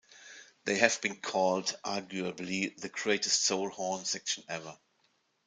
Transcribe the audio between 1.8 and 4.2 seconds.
arguably the greatest soul horn